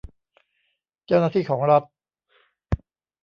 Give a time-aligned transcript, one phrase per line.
[1.05, 1.83] เจ้าหน้าที่ของรัฐ